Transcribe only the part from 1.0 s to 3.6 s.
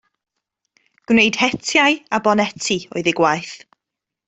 Gwneud hetiau a boneti oedd ei gwaith.